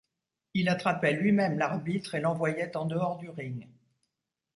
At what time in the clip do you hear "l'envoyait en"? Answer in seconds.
2.21-2.85